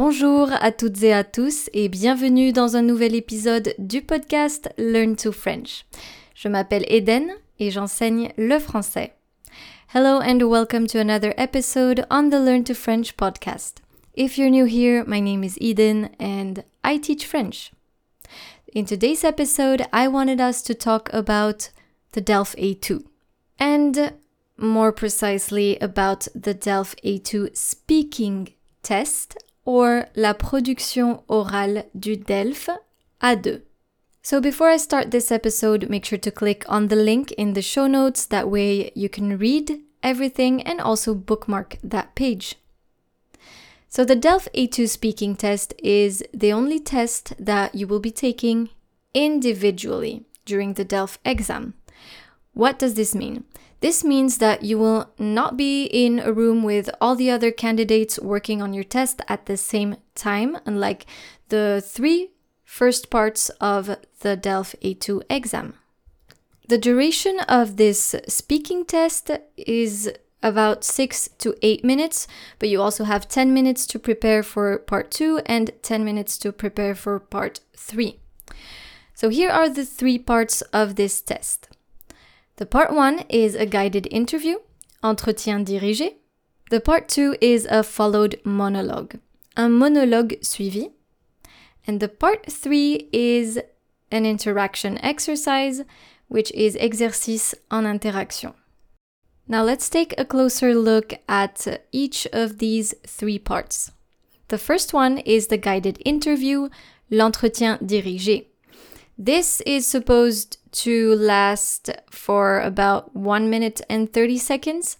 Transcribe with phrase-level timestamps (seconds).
[0.00, 5.16] Bonjour à toutes et à tous et bienvenue dans un nouvel épisode du podcast Learn
[5.16, 5.86] to French.
[6.36, 9.14] Je m'appelle Eden et j'enseigne le français.
[9.92, 13.78] Hello and welcome to another episode on the Learn to French podcast.
[14.14, 17.72] If you're new here, my name is Eden and I teach French.
[18.72, 21.70] In today's episode, I wanted us to talk about
[22.12, 23.02] the DELF A2
[23.58, 24.12] and
[24.56, 28.50] more precisely about the DELF A2 speaking
[28.84, 29.36] test
[29.68, 32.70] or la production orale du DELF
[33.20, 33.60] A2.
[34.22, 37.60] So before I start this episode, make sure to click on the link in the
[37.60, 38.24] show notes.
[38.24, 42.54] That way you can read everything and also bookmark that page.
[43.90, 48.70] So the DELF A2 speaking test is the only test that you will be taking
[49.12, 51.74] individually during the DELF exam.
[52.54, 53.44] What does this mean?
[53.80, 58.18] This means that you will not be in a room with all the other candidates
[58.18, 61.06] working on your test at the same time, unlike
[61.48, 62.32] the three
[62.64, 65.74] first parts of the DELF A2 exam.
[66.68, 70.12] The duration of this speaking test is
[70.42, 72.26] about six to eight minutes,
[72.58, 76.52] but you also have 10 minutes to prepare for part two and 10 minutes to
[76.52, 78.20] prepare for part three.
[79.14, 81.68] So here are the three parts of this test.
[82.58, 84.56] The part one is a guided interview,
[85.04, 86.14] entretien dirigé.
[86.70, 89.20] The part two is a followed monologue,
[89.56, 90.90] un monologue suivi.
[91.86, 93.60] And the part three is
[94.10, 95.82] an interaction exercise,
[96.26, 98.54] which is exercice en interaction.
[99.46, 103.92] Now let's take a closer look at each of these three parts.
[104.48, 106.70] The first one is the guided interview,
[107.08, 108.46] l'entretien dirigé.
[109.16, 114.98] This is supposed to last for about 1 minute and 30 seconds.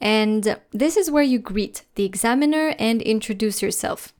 [0.00, 4.12] And this is where you greet the examiner and introduce yourself.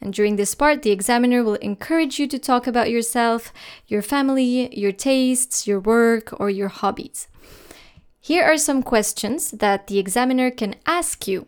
[0.00, 3.52] And during this part, the examiner will encourage you to talk about yourself,
[3.86, 7.28] your family, your tastes, your work, or your hobbies.
[8.20, 11.46] Here are some questions that the examiner can ask you.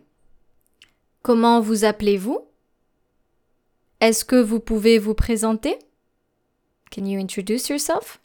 [1.21, 2.45] Comment vous appelez-vous?
[4.01, 5.79] Est-ce que vous pouvez vous présenter?
[6.91, 8.19] Can you introduce yourself?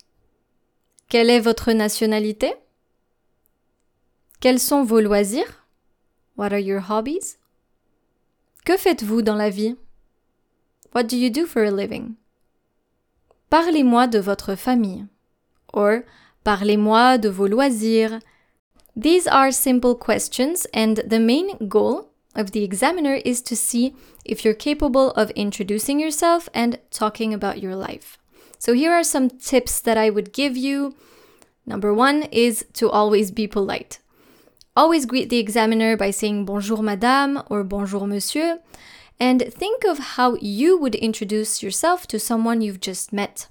[1.10, 2.54] Quelle est votre nationalité?
[4.38, 5.66] Quels sont vos loisirs?
[6.37, 7.37] What are your hobbies?
[8.65, 9.75] Que faites-vous dans la vie?
[10.94, 12.15] What do you do for a living?
[13.50, 15.06] Parlez-moi de votre famille.
[15.72, 16.04] Or,
[16.44, 18.20] parlez-moi de vos loisirs.
[18.94, 24.44] These are simple questions, and the main goal of the examiner is to see if
[24.44, 28.19] you're capable of introducing yourself and talking about your life.
[28.60, 30.94] So, here are some tips that I would give you.
[31.65, 34.00] Number one is to always be polite.
[34.76, 38.60] Always greet the examiner by saying bonjour madame or bonjour monsieur
[39.19, 43.49] and think of how you would introduce yourself to someone you've just met,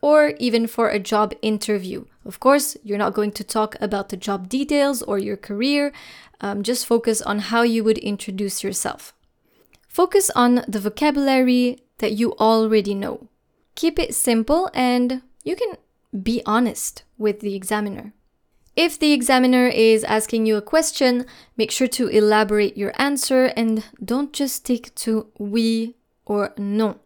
[0.00, 2.04] or even for a job interview.
[2.24, 5.92] Of course, you're not going to talk about the job details or your career,
[6.40, 9.14] um, just focus on how you would introduce yourself.
[9.88, 13.28] Focus on the vocabulary that you already know.
[13.78, 15.76] Keep it simple and you can
[16.20, 18.12] be honest with the examiner.
[18.74, 23.84] If the examiner is asking you a question, make sure to elaborate your answer and
[24.04, 25.94] don't just stick to oui
[26.26, 26.98] or non.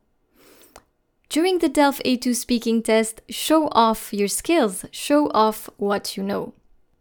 [1.28, 6.55] During the DELF A2 speaking test, show off your skills, show off what you know.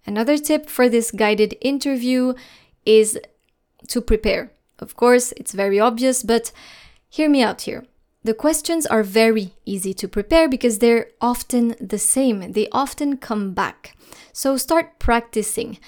[0.05, 2.33] Another tip for this guided interview
[2.85, 3.17] is
[3.87, 4.51] to prepare.
[4.79, 6.51] Of course, it's very obvious, but
[7.09, 7.85] hear me out here.
[8.23, 13.53] The questions are very easy to prepare because they're often the same, they often come
[13.53, 13.97] back.
[14.31, 15.79] So start practicing.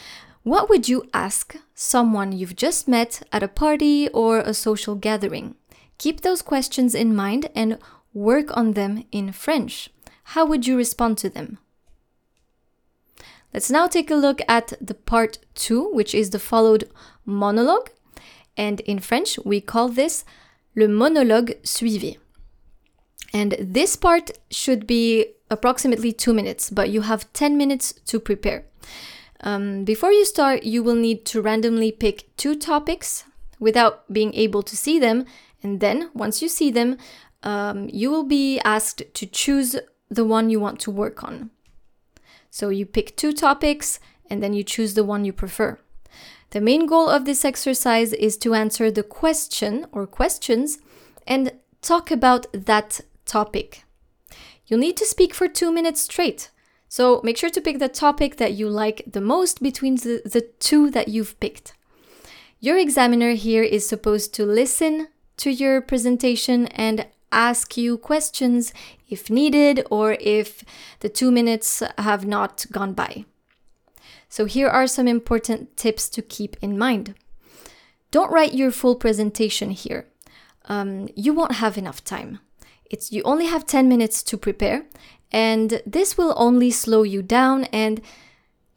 [0.41, 5.55] What would you ask someone you've just met at a party or a social gathering?
[5.99, 7.77] Keep those questions in mind and
[8.15, 9.91] work on them in French.
[10.33, 11.59] How would you respond to them?
[13.53, 16.89] Let's now take a look at the part two, which is the followed
[17.25, 17.91] monologue.
[18.57, 20.25] And in French, we call this
[20.75, 22.17] le monologue suivi.
[23.33, 28.65] And this part should be approximately two minutes, but you have 10 minutes to prepare.
[29.41, 33.25] Um, before you start, you will need to randomly pick two topics
[33.59, 35.25] without being able to see them.
[35.63, 36.97] And then, once you see them,
[37.43, 39.75] um, you will be asked to choose
[40.09, 41.49] the one you want to work on.
[42.49, 43.99] So you pick two topics
[44.29, 45.79] and then you choose the one you prefer.
[46.51, 50.77] The main goal of this exercise is to answer the question or questions
[51.25, 51.51] and
[51.81, 53.01] talk about that
[53.33, 53.83] topic.
[54.67, 56.51] You'll need to speak for two minutes straight.
[56.87, 60.43] So make sure to pick the topic that you like the most between the, the
[60.59, 61.73] two that you've picked.
[62.59, 65.07] Your examiner here is supposed to listen
[65.37, 68.71] to your presentation and ask you questions
[69.09, 70.63] if needed or if
[70.99, 73.25] the two minutes have not gone by.
[74.29, 77.15] So, here are some important tips to keep in mind.
[78.11, 80.05] Don't write your full presentation here.
[80.65, 82.39] Um, you won't have enough time.
[82.93, 84.85] It's you only have 10 minutes to prepare,
[85.31, 87.63] and this will only slow you down.
[87.73, 87.99] And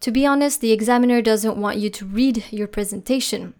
[0.00, 3.52] to be honest, the examiner doesn't want you to read your presentation.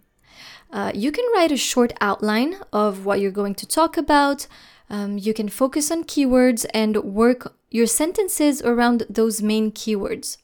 [0.73, 4.47] Uh, you can write a short outline of what you're going to talk about.
[4.89, 10.37] Um, you can focus on keywords and work your sentences around those main keywords.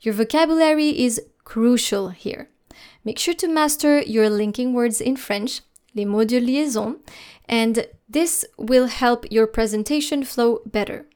[0.00, 2.50] Your vocabulary is crucial here.
[3.04, 5.60] Make sure to master your linking words in French,
[5.92, 7.00] les mots de liaison,
[7.48, 11.06] and this will help your presentation flow better.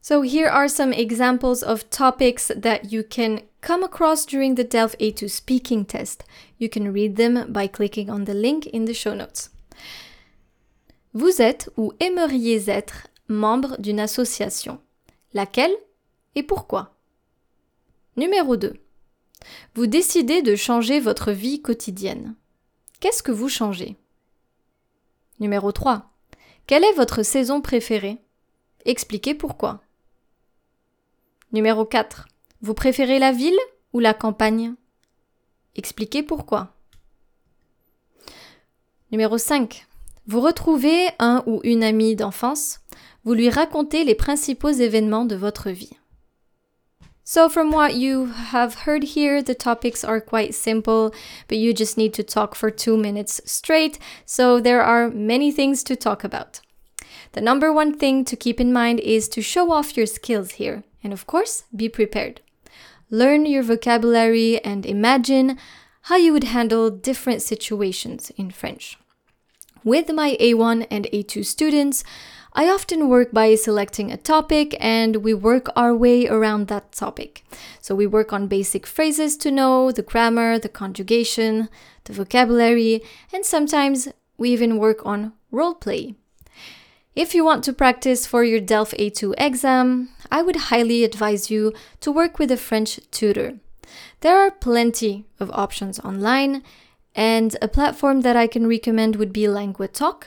[0.00, 4.96] So here are some examples of topics that you can come across during the DELF
[4.98, 6.24] A2 speaking test.
[6.58, 9.50] You can read them by clicking on the link in the show notes.
[11.12, 14.78] Vous êtes ou aimeriez être membre d'une association.
[15.34, 15.74] Laquelle
[16.36, 16.94] et pourquoi?
[18.16, 18.74] Numéro 2.
[19.74, 22.34] Vous décidez de changer votre vie quotidienne.
[23.00, 23.96] Qu'est-ce que vous changez?
[25.38, 26.15] Numéro 3.
[26.66, 28.18] Quelle est votre saison préférée?
[28.84, 29.80] Expliquez pourquoi.
[31.52, 32.26] Numéro 4.
[32.60, 33.58] Vous préférez la ville
[33.92, 34.74] ou la campagne?
[35.76, 36.74] Expliquez pourquoi.
[39.12, 39.86] Numéro 5.
[40.26, 42.80] Vous retrouvez un ou une amie d'enfance?
[43.22, 45.92] Vous lui racontez les principaux événements de votre vie.
[47.28, 51.12] So, from what you have heard here, the topics are quite simple,
[51.48, 53.98] but you just need to talk for two minutes straight.
[54.24, 56.60] So, there are many things to talk about.
[57.32, 60.84] The number one thing to keep in mind is to show off your skills here.
[61.02, 62.42] And of course, be prepared.
[63.10, 65.58] Learn your vocabulary and imagine
[66.02, 68.98] how you would handle different situations in French.
[69.86, 72.02] With my A1 and A2 students,
[72.52, 77.44] I often work by selecting a topic and we work our way around that topic.
[77.80, 81.68] So we work on basic phrases to know, the grammar, the conjugation,
[82.02, 83.00] the vocabulary,
[83.32, 86.16] and sometimes we even work on role play.
[87.14, 91.72] If you want to practice for your DELF A2 exam, I would highly advise you
[92.00, 93.60] to work with a French tutor.
[94.22, 96.64] There are plenty of options online,
[97.16, 100.24] and a platform that I can recommend would be Languatalk.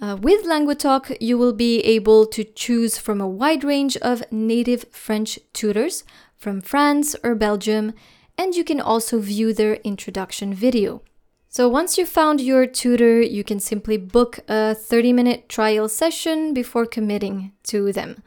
[0.00, 4.84] Uh, with Languatalk, you will be able to choose from a wide range of native
[4.90, 6.04] French tutors
[6.36, 7.94] from France or Belgium,
[8.36, 11.02] and you can also view their introduction video.
[11.48, 16.52] So once you've found your tutor, you can simply book a 30 minute trial session
[16.52, 18.22] before committing to them.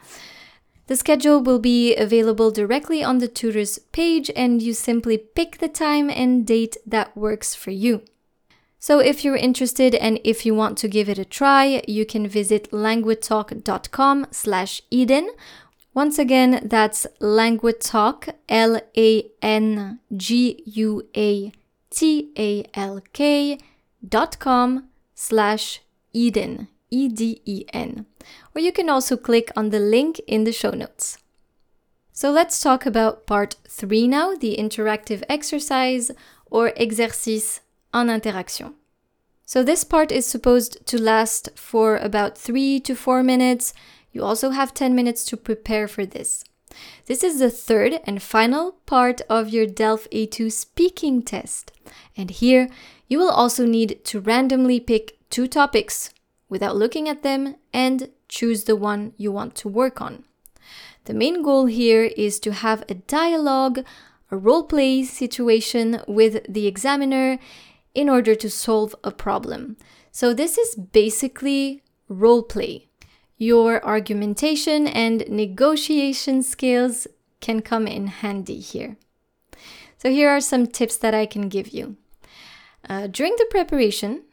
[0.92, 5.70] The schedule will be available directly on the tutor's page, and you simply pick the
[5.70, 8.02] time and date that works for you.
[8.78, 12.28] So if you're interested and if you want to give it a try, you can
[12.28, 15.30] visit languatalk.com slash Eden.
[15.94, 19.18] Once again, that's languatalk, L-A-N-G-U-A-T-A-L-K
[24.10, 28.06] dot com slash Eden, E-D-E-N.
[28.56, 31.18] Or you can also click on the link in the show notes.
[32.14, 36.12] So let's talk about part three now, the interactive exercise
[36.46, 37.62] or exercice
[37.94, 38.76] en interaction.
[39.46, 43.74] So this part is supposed to last for about 3 to 4 minutes.
[44.14, 46.46] You also have 10 minutes to prepare for this.
[47.08, 51.74] This is the third and final part of your DELF A2 speaking test.
[52.16, 52.70] And here,
[53.10, 56.14] you will also need to randomly pick two topics
[56.52, 60.24] without looking at them and choose the one you want to work on.
[61.06, 63.80] The main goal here is to have a dialogue,
[64.30, 67.40] a role play situation with the examiner
[67.96, 69.78] in order to solve a problem.
[70.12, 72.90] So, this is basically role play.
[73.38, 77.08] Your argumentation and negotiation skills
[77.40, 78.98] can come in handy here.
[79.98, 81.96] So, here are some tips that I can give you.
[82.88, 84.24] Uh, during the preparation,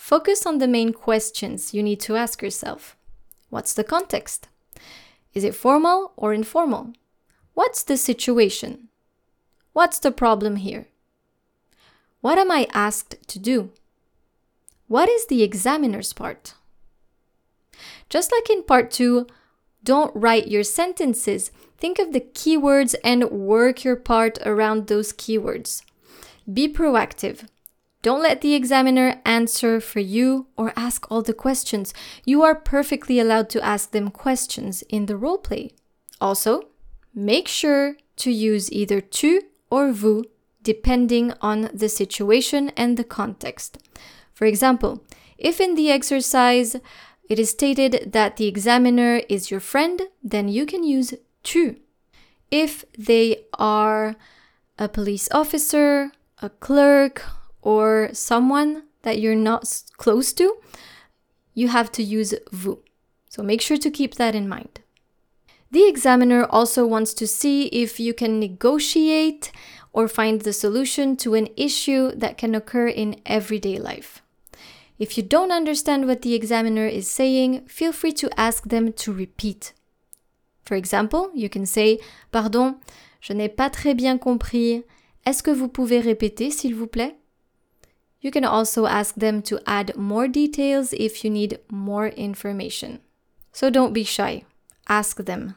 [0.00, 2.96] focus on the main questions you need to ask yourself.
[3.50, 4.48] What's the context?
[5.34, 6.94] Is it formal or informal?
[7.52, 8.88] What's the situation?
[9.74, 10.88] What's the problem here?
[12.22, 13.72] What am I asked to do?
[14.88, 16.54] What is the examiner's part?
[18.08, 19.26] Just like in part two,
[19.84, 21.52] don't write your sentences.
[21.76, 25.82] Think of the keywords and work your part around those keywords.
[26.50, 27.46] Be proactive.
[28.02, 31.92] Don't let the examiner answer for you or ask all the questions.
[32.24, 35.72] You are perfectly allowed to ask them questions in the role play.
[36.20, 36.68] Also,
[37.14, 40.24] make sure to use either tu or vous
[40.62, 43.78] depending on the situation and the context.
[44.32, 45.02] For example,
[45.40, 46.76] If in the exercise
[47.28, 51.76] it is stated that the examiner is your friend, then you can use tu.
[52.50, 54.16] If they are
[54.78, 57.22] a police officer, a clerk,
[57.62, 60.56] or someone that you're not close to,
[61.54, 62.78] you have to use vous.
[63.28, 64.80] So make sure to keep that in mind.
[65.70, 69.52] The examiner also wants to see if you can negotiate
[69.92, 74.22] or find the solution to an issue that can occur in everyday life.
[74.98, 79.12] If you don't understand what the examiner is saying, feel free to ask them to
[79.12, 79.72] repeat.
[80.64, 81.98] For example, you can say
[82.32, 82.76] Pardon,
[83.20, 84.84] je n'ai pas très bien compris.
[85.24, 87.19] Est-ce que vous pouvez répéter, s'il vous plaît?
[88.20, 93.00] You can also ask them to add more details if you need more information.
[93.52, 94.44] So don't be shy.
[94.88, 95.54] Ask them.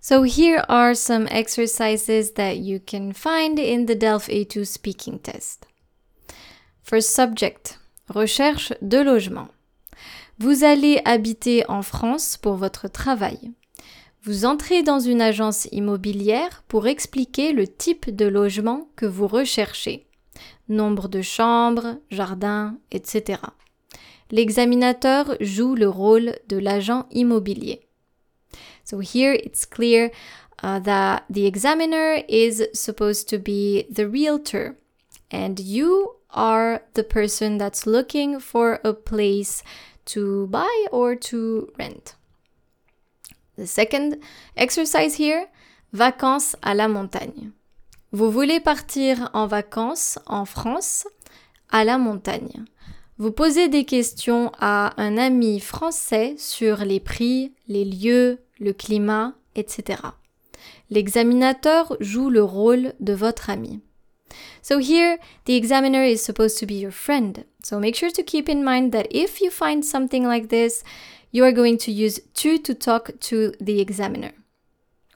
[0.00, 5.66] So here are some exercises that you can find in the DELF A2 speaking test.
[6.82, 9.48] First subject, recherche de logement.
[10.38, 13.52] Vous allez habiter en France pour votre travail.
[14.22, 20.07] Vous entrez dans une agence immobilière pour expliquer le type de logement que vous recherchez.
[20.68, 23.40] Nombre de chambres, jardins, etc.
[24.30, 27.80] L'examinateur joue le rôle de l'agent immobilier.
[28.84, 30.10] So here it's clear
[30.62, 34.76] uh, that the examiner is supposed to be the realtor
[35.30, 39.62] and you are the person that's looking for a place
[40.06, 42.14] to buy or to rent.
[43.56, 44.22] The second
[44.56, 45.48] exercise here,
[45.92, 47.52] vacances à la montagne.
[48.10, 51.06] Vous voulez partir en vacances en France
[51.68, 52.64] à la montagne.
[53.18, 59.34] Vous posez des questions à un ami français sur les prix, les lieux, le climat,
[59.56, 60.00] etc.
[60.88, 63.82] L'examinateur joue le rôle de votre ami.
[64.62, 67.44] So here, the examiner is supposed to be your friend.
[67.62, 70.82] So make sure to keep in mind that if you find something like this,
[71.32, 74.32] you are going to use tu to talk to the examiner.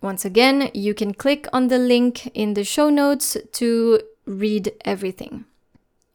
[0.03, 5.45] Once again, you can click on the link in the show notes to read everything.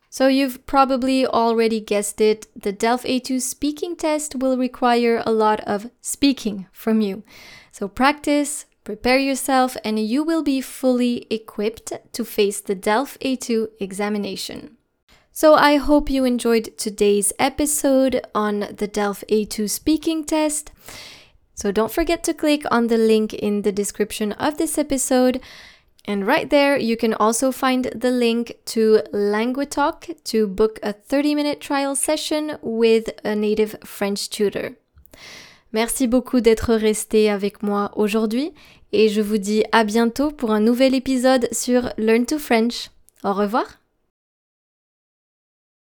[0.10, 5.62] So you've probably already guessed it, the DELF A2 speaking test will require a lot
[5.62, 7.24] of speaking from you.
[7.72, 13.70] So practice, prepare yourself, and you will be fully equipped to face the DELF A2
[13.80, 14.78] examination.
[15.32, 20.72] So I hope you enjoyed today's episode on the DELF A2 speaking test.
[21.58, 25.42] So don't forget to click on the link in the description of this episode
[26.08, 31.36] and right there, you can also find the link to Languatalk to book a 30
[31.36, 34.78] minute trial session with a native French tutor.
[35.74, 38.54] Merci beaucoup d'être resté avec moi aujourd'hui
[38.94, 42.90] et je vous dis à bientôt pour un nouvel épisode sur Learn to French.
[43.26, 43.66] Au revoir!